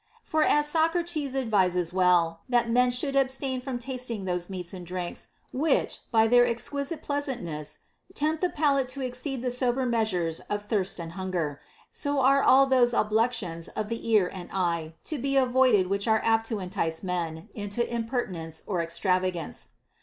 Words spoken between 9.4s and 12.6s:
the sober measures of thirst and hunger, so are